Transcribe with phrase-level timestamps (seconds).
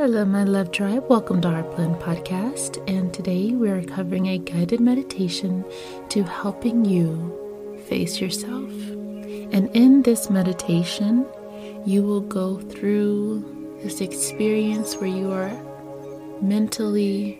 [0.00, 1.04] Hello, my love tribe.
[1.10, 2.82] Welcome to Heart Blend Podcast.
[2.88, 5.62] And today we are covering a guided meditation
[6.08, 8.70] to helping you face yourself.
[9.52, 11.26] And in this meditation,
[11.84, 15.52] you will go through this experience where you are
[16.40, 17.38] mentally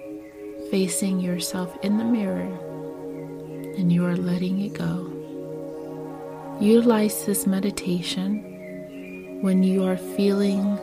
[0.70, 2.52] facing yourself in the mirror
[3.78, 5.11] and you are letting it go.
[6.61, 10.78] Utilize this meditation when you are feeling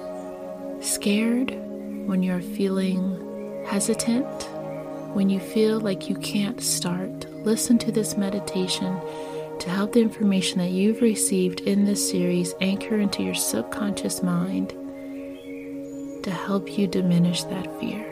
[0.81, 1.55] scared
[2.07, 4.25] when you're feeling hesitant,
[5.13, 8.97] when you feel like you can't start, listen to this meditation
[9.59, 14.69] to help the information that you've received in this series anchor into your subconscious mind
[16.23, 18.05] to help you diminish that fear.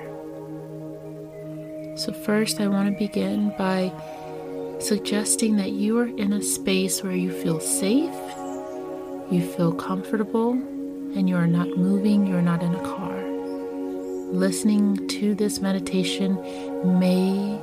[1.96, 3.94] So, first, I want to begin by
[4.80, 8.14] suggesting that you are in a space where you feel safe,
[9.32, 13.15] you feel comfortable, and you are not moving, you're not in a car
[14.36, 16.36] listening to this meditation
[17.00, 17.60] may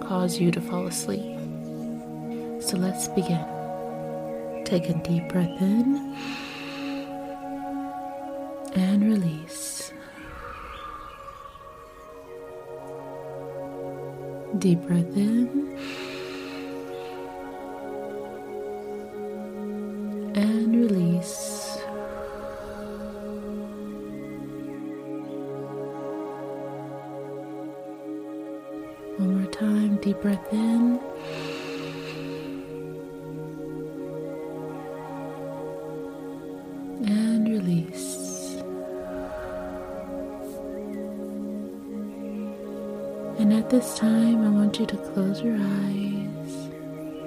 [0.00, 1.36] cause you to fall asleep.
[2.62, 3.44] So let's begin.
[4.64, 6.16] Take a deep breath in
[8.74, 9.92] and release.
[14.58, 15.78] Deep breath in
[43.66, 46.54] at this time, I want you to close your eyes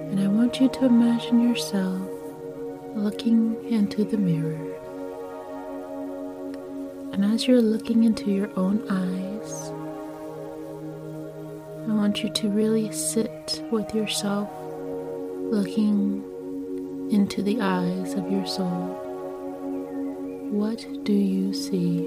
[0.08, 2.10] and I want you to imagine yourself
[2.96, 4.58] looking into the mirror.
[7.12, 9.70] And as you're looking into your own eyes,
[11.90, 14.50] I want you to really sit with yourself,
[15.52, 16.24] looking
[17.12, 18.96] into the eyes of your soul.
[20.52, 22.04] What do you see?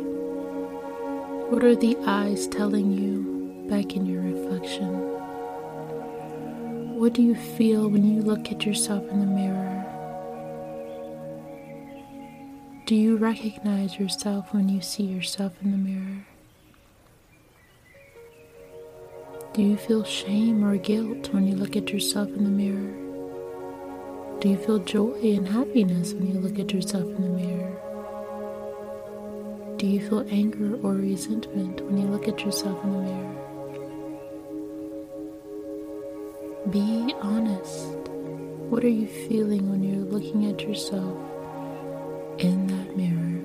[1.50, 3.31] What are the eyes telling you
[3.72, 4.92] back in your reflection?
[6.98, 9.82] What do you feel when you look at yourself in the mirror?
[12.84, 16.26] Do you recognize yourself when you see yourself in the mirror?
[19.54, 22.92] Do you feel shame or guilt when you look at yourself in the mirror?
[24.40, 27.72] Do you feel joy and happiness when you look at yourself in the mirror?
[29.78, 33.51] Do you feel anger or resentment when you look at yourself in the mirror?
[36.70, 37.96] Be honest.
[38.70, 41.18] What are you feeling when you're looking at yourself
[42.38, 43.42] in that mirror?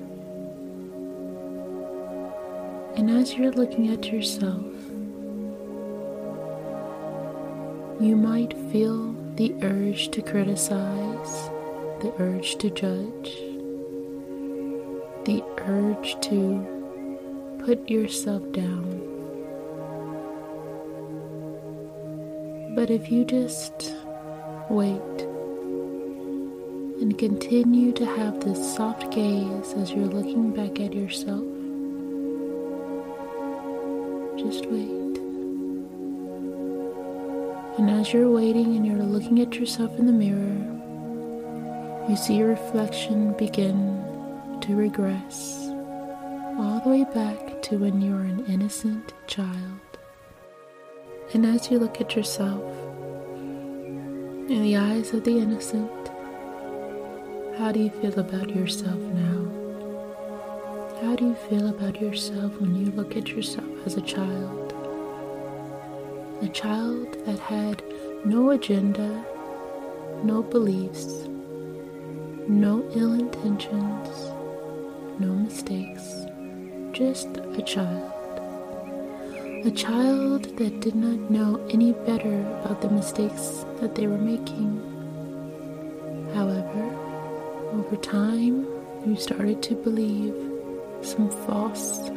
[2.96, 4.64] And as you're looking at yourself,
[8.00, 11.50] You might feel the urge to criticize,
[12.00, 13.36] the urge to judge,
[15.24, 18.97] the urge to put yourself down.
[22.78, 23.92] But if you just
[24.70, 25.20] wait
[27.00, 31.42] and continue to have this soft gaze as you're looking back at yourself,
[34.38, 35.18] just wait.
[37.80, 42.50] And as you're waiting and you're looking at yourself in the mirror, you see your
[42.50, 44.04] reflection begin
[44.60, 45.66] to regress
[46.56, 49.87] all the way back to when you were an innocent child.
[51.34, 52.62] And as you look at yourself
[54.48, 55.90] in the eyes of the innocent,
[57.58, 59.48] how do you feel about yourself now?
[61.02, 64.68] How do you feel about yourself when you look at yourself as a child?
[66.40, 67.82] a child that had
[68.24, 69.24] no agenda,
[70.22, 71.26] no beliefs,
[72.46, 74.08] no ill intentions,
[75.18, 76.26] no mistakes,
[76.92, 78.17] just a child.
[79.64, 84.78] A child that did not know any better about the mistakes that they were making.
[86.32, 86.84] However,
[87.72, 88.68] over time,
[89.04, 90.32] you started to believe
[91.02, 92.08] some false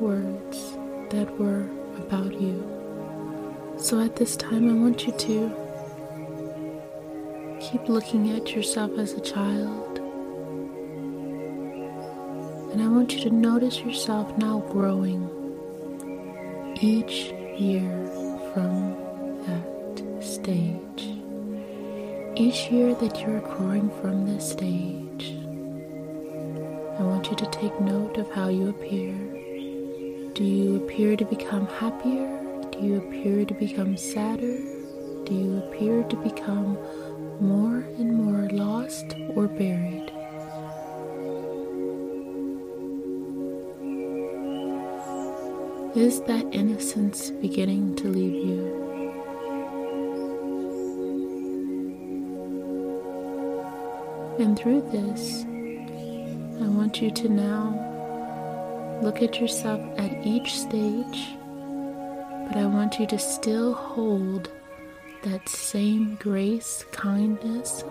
[0.00, 0.76] words
[1.10, 1.68] that were
[1.98, 2.66] about you.
[3.78, 5.52] So at this time, I want you to
[7.60, 9.98] keep looking at yourself as a child.
[12.72, 15.37] And I want you to notice yourself now growing
[16.80, 17.90] each year
[18.52, 18.94] from
[19.46, 21.10] that stage.
[22.36, 25.34] Each year that you're growing from this stage,
[26.98, 29.12] I want you to take note of how you appear.
[30.34, 32.40] Do you appear to become happier?
[32.70, 34.58] Do you appear to become sadder?
[35.24, 36.78] Do you appear to become
[37.40, 40.12] more and more lost or buried?
[45.98, 48.62] Is that innocence beginning to leave you?
[54.38, 55.42] And through this,
[56.62, 61.34] I want you to now look at yourself at each stage,
[62.46, 64.52] but I want you to still hold
[65.24, 67.82] that same grace, kindness,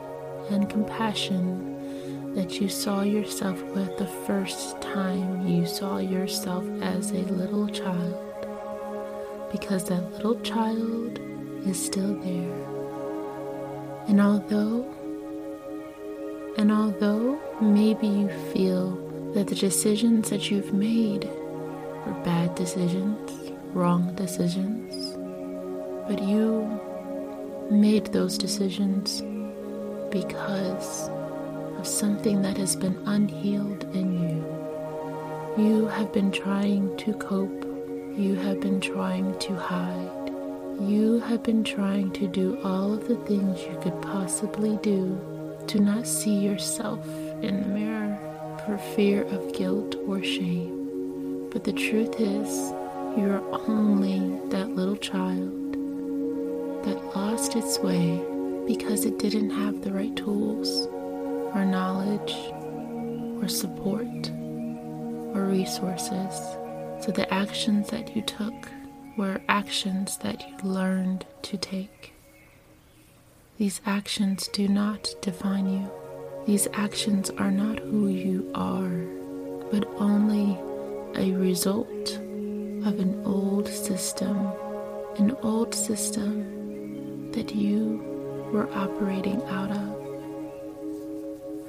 [0.49, 1.76] and compassion
[2.37, 8.47] that you saw yourself with the first time you saw yourself as a little child.
[9.51, 11.19] Because that little child
[11.65, 12.63] is still there.
[14.07, 14.85] And although,
[16.59, 18.91] and although maybe you feel
[19.33, 21.23] that the decisions that you've made
[22.05, 25.17] were bad decisions, wrong decisions,
[26.07, 26.69] but you
[27.71, 29.23] made those decisions
[30.11, 31.09] because
[31.77, 35.63] of something that has been unhealed in you.
[35.63, 37.65] You have been trying to cope.
[38.15, 40.31] You have been trying to hide.
[40.79, 45.19] You have been trying to do all of the things you could possibly do
[45.67, 47.05] to not see yourself
[47.41, 48.17] in the mirror
[48.65, 51.49] for fear of guilt or shame.
[51.51, 52.49] But the truth is,
[53.17, 55.73] you are only that little child
[56.85, 58.21] that lost its way
[58.67, 60.87] because it didn't have the right tools
[61.53, 62.35] or knowledge
[63.41, 64.29] or support
[65.35, 66.33] or resources.
[67.03, 68.69] So the actions that you took
[69.17, 72.13] were actions that you learned to take.
[73.57, 75.91] These actions do not define you.
[76.45, 79.05] These actions are not who you are,
[79.71, 80.57] but only
[81.15, 82.17] a result
[82.85, 84.37] of an old system,
[85.17, 88.03] an old system that you
[88.51, 89.96] were operating out of.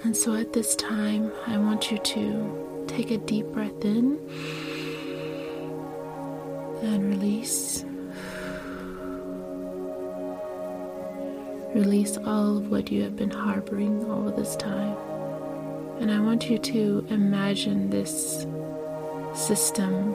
[0.04, 4.18] And so at this time, I want you to take a deep breath in
[6.82, 7.84] and release.
[11.74, 14.96] Release all of what you have been harboring all this time.
[16.00, 18.46] And I want you to imagine this
[19.34, 20.14] system,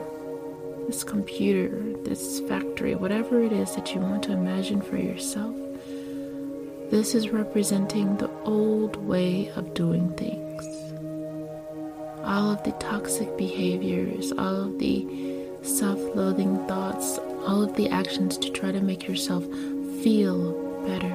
[0.86, 5.54] this computer, this factory, whatever it is that you want to imagine for yourself.
[6.94, 10.64] This is representing the old way of doing things.
[12.22, 15.04] All of the toxic behaviors, all of the
[15.62, 17.18] self loathing thoughts,
[17.48, 19.42] all of the actions to try to make yourself
[20.04, 20.52] feel
[20.86, 21.12] better.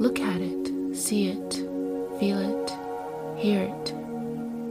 [0.00, 1.52] Look at it, see it,
[2.18, 2.72] feel it,
[3.38, 3.94] hear it.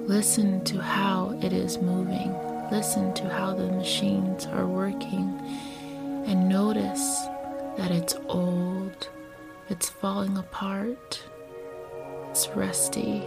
[0.10, 2.34] Listen to how it is moving.
[2.72, 5.40] Listen to how the machines are working.
[6.26, 7.28] And notice
[7.78, 9.10] that it's old
[9.70, 11.24] it's falling apart.
[12.30, 13.24] It's rusty.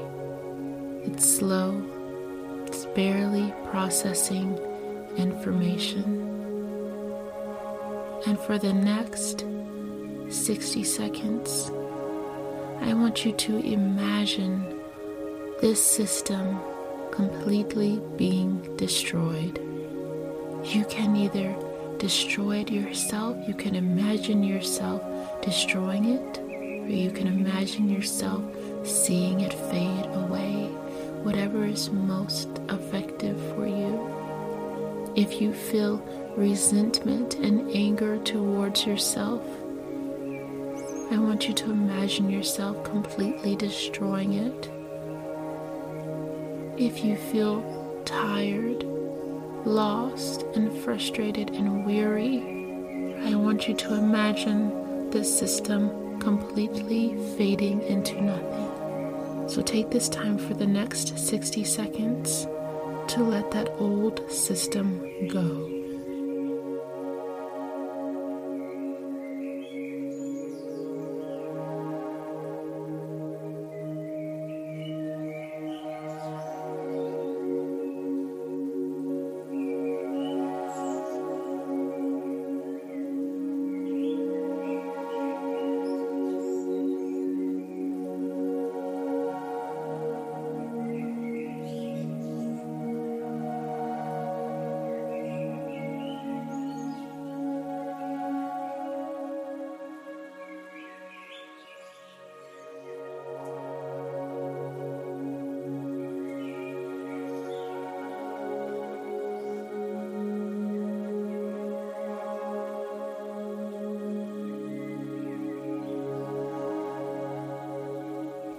[1.05, 1.83] It's slow.
[2.67, 4.57] It's barely processing
[5.17, 6.29] information.
[8.27, 9.45] And for the next
[10.29, 11.71] 60 seconds,
[12.81, 14.81] I want you to imagine
[15.61, 16.61] this system
[17.11, 19.59] completely being destroyed.
[20.63, 21.57] You can either
[21.99, 25.03] destroy it yourself, you can imagine yourself
[25.43, 28.43] destroying it, or you can imagine yourself
[28.85, 30.67] seeing it fade away,
[31.23, 34.15] whatever is most effective for you.
[35.17, 35.99] If you feel
[36.37, 39.43] resentment and anger towards yourself,
[41.11, 44.71] I want you to imagine yourself completely destroying it.
[46.81, 47.63] If you feel
[48.05, 48.85] tired,
[49.65, 52.39] lost, and frustrated and weary,
[53.25, 54.71] I want you to imagine
[55.11, 59.49] this system completely fading into nothing.
[59.49, 62.47] So take this time for the next 60 seconds
[63.09, 65.88] to let that old system go.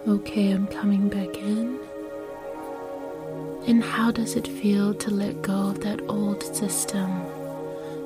[0.09, 1.79] Okay, I'm coming back in.
[3.67, 7.11] And how does it feel to let go of that old system?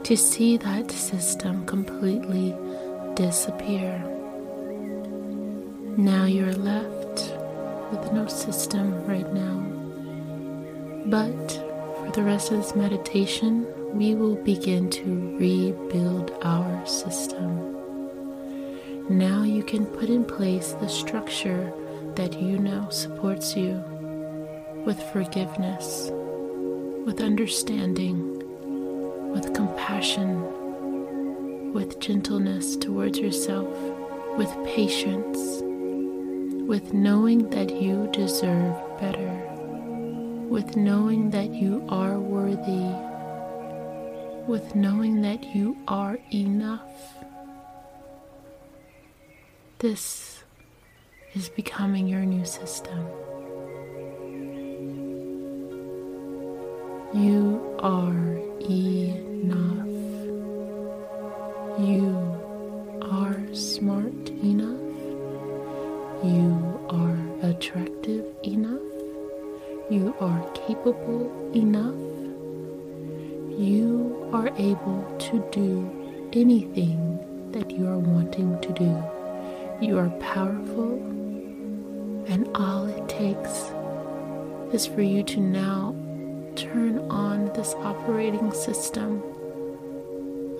[0.04, 2.54] To see that system completely
[3.14, 4.04] disappear?
[5.96, 7.32] Now you're left
[7.90, 9.64] with no system right now.
[11.06, 13.66] But for the rest of this meditation,
[13.98, 17.78] we will begin to rebuild our system.
[19.10, 21.74] Now you can put in place the structure
[22.16, 23.84] that you know supports you
[24.86, 26.10] with forgiveness,
[27.06, 28.40] with understanding,
[29.32, 33.76] with compassion, with gentleness towards yourself,
[34.38, 35.62] with patience,
[36.68, 39.32] with knowing that you deserve better,
[40.50, 42.94] with knowing that you are worthy,
[44.48, 46.92] with knowing that you are enough.
[49.80, 50.43] This
[51.36, 53.08] is becoming your new system.
[57.14, 58.38] You are
[58.70, 59.88] enough.
[61.80, 62.06] You
[63.02, 64.82] are smart enough.
[66.24, 67.18] You are
[67.50, 68.82] attractive enough.
[69.90, 71.96] You are capable enough.
[73.60, 75.90] You are able to do
[76.34, 77.20] anything
[77.52, 79.04] that you are wanting to do.
[79.86, 81.02] You are powerful,
[82.28, 83.72] and all it takes
[84.74, 85.96] is for you to now
[86.56, 89.22] turn on this operating system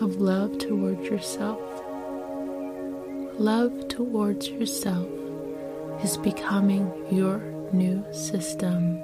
[0.02, 1.62] of love towards yourself.
[3.40, 5.08] Love towards yourself
[6.04, 7.40] is becoming your
[7.72, 9.00] new system.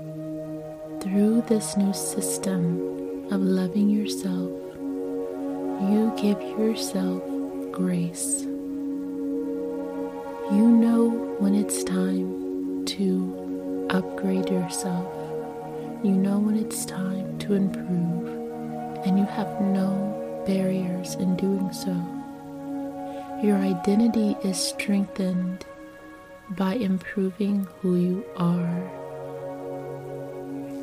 [1.01, 4.51] Through this new system of loving yourself,
[5.89, 7.23] you give yourself
[7.71, 8.41] grace.
[10.51, 12.48] You know when it's time
[12.95, 15.07] to upgrade yourself.
[16.03, 18.27] You know when it's time to improve,
[19.05, 21.95] and you have no barriers in doing so.
[23.43, 25.65] Your identity is strengthened
[26.51, 28.91] by improving who you are.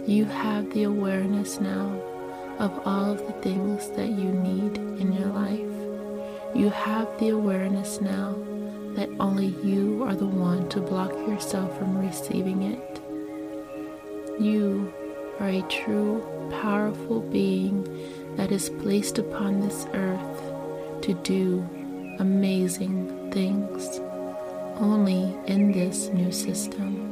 [0.07, 2.01] You have the awareness now
[2.59, 6.57] of all of the things that you need in your life.
[6.57, 8.37] You have the awareness now
[8.97, 13.01] that only you are the one to block yourself from receiving it.
[14.41, 14.93] You
[15.39, 16.25] are a true,
[16.63, 17.85] powerful being
[18.37, 21.67] that is placed upon this earth to do
[22.19, 24.01] amazing things.
[24.79, 27.03] Only in this new system.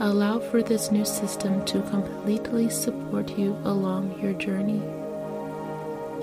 [0.00, 4.82] Allow for this new system to completely support you along your journey.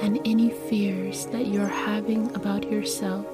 [0.01, 3.25] And any fears that you're having about yourself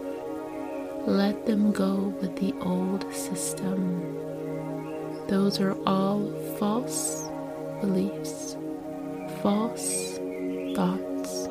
[1.08, 4.18] let them go with the old system.
[5.28, 7.28] Those are all false
[7.80, 8.56] beliefs,
[9.42, 10.20] false
[10.76, 11.46] thoughts,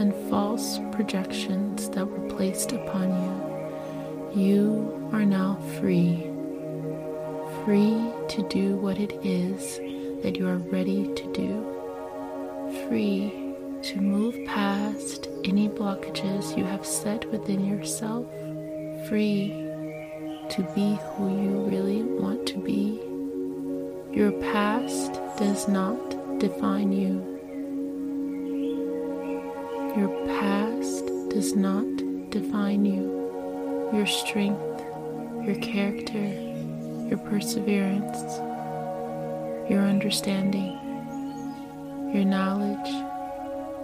[0.00, 4.42] and false projections that were placed upon you.
[4.42, 6.30] You are now free,
[7.64, 9.78] free to do what it is
[10.22, 13.37] that you are ready to do, free
[15.48, 18.26] any blockages you have set within yourself,
[19.08, 19.48] free
[20.50, 23.00] to be who you really want to be.
[24.14, 27.24] Your past does not define you.
[29.96, 33.90] Your past does not define you.
[33.92, 34.82] Your strength,
[35.44, 36.26] your character,
[37.08, 38.38] your perseverance,
[39.70, 40.78] your understanding,
[42.12, 43.08] your knowledge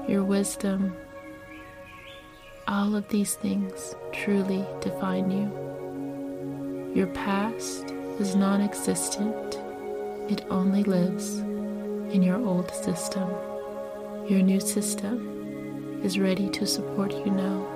[0.08, 0.94] your wisdom,
[2.66, 6.92] all of these things truly define you.
[6.94, 9.58] Your past is non existent,
[10.30, 11.38] it only lives
[12.14, 13.28] in your old system.
[14.28, 17.66] Your new system is ready to support you now.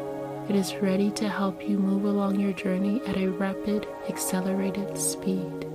[0.49, 5.67] It is ready to help you move along your journey at a rapid, accelerated speed.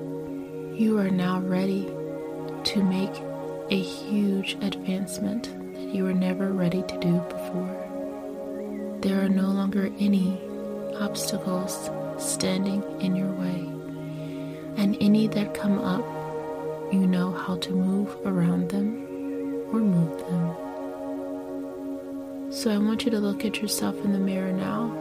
[0.73, 1.83] You are now ready
[2.63, 3.15] to make
[3.69, 5.43] a huge advancement
[5.75, 7.82] that you were never ready to do before.
[9.03, 10.39] There are no longer any
[10.95, 13.67] obstacles standing in your way,
[14.77, 16.05] and any that come up,
[16.93, 19.05] you know how to move around them
[19.73, 20.55] or move them.
[22.49, 24.95] So I want you to look at yourself in the mirror now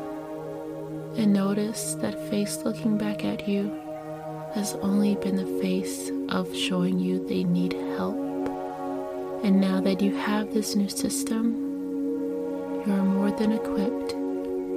[1.16, 3.71] and notice that face looking back at you
[4.52, 8.16] has only been the face of showing you they need help
[9.44, 11.62] and now that you have this new system,
[12.86, 14.10] you are more than equipped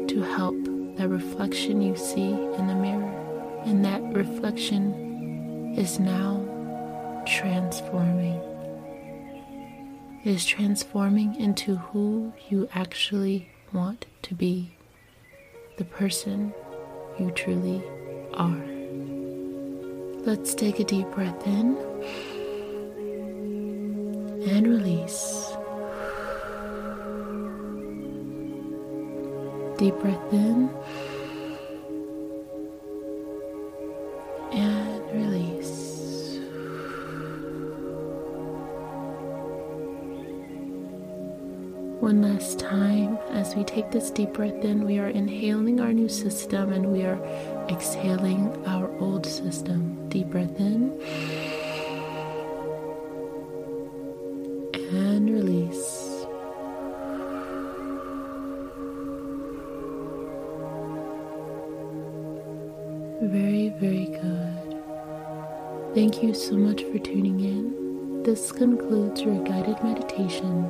[0.09, 0.55] to help
[0.97, 3.11] that reflection you see in the mirror.
[3.65, 6.43] And that reflection is now
[7.25, 8.39] transforming.
[10.23, 14.75] It is transforming into who you actually want to be,
[15.77, 16.53] the person
[17.19, 17.83] you truly
[18.33, 18.63] are.
[20.25, 21.77] Let's take a deep breath in
[24.47, 25.44] and release.
[29.77, 30.69] Deep breath in
[34.53, 36.39] and release.
[41.99, 46.07] One last time, as we take this deep breath in, we are inhaling our new
[46.07, 47.19] system and we are
[47.69, 50.07] exhaling our old system.
[50.07, 50.97] Deep breath in
[66.15, 68.23] Thank you so much for tuning in.
[68.23, 70.63] This concludes your guided meditation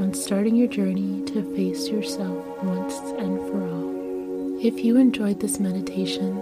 [0.00, 4.64] on starting your journey to face yourself once and for all.
[4.64, 6.36] If you enjoyed this meditation,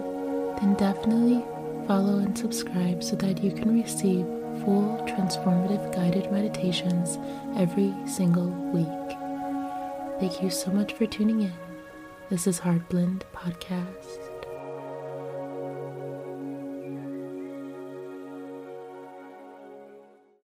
[0.61, 1.43] then definitely
[1.87, 4.25] follow and subscribe so that you can receive
[4.63, 7.19] full transformative guided meditations
[7.57, 9.17] every single week.
[10.21, 11.53] Thank you so much for tuning in.
[12.29, 14.30] This is Heart Blend Podcast.